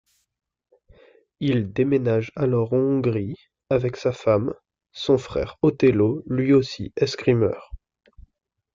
[1.41, 3.35] Il déménage alors en Hongrie
[3.69, 4.51] aves sa femme,
[4.93, 7.69] son frère Otello lui aussi escrimeur.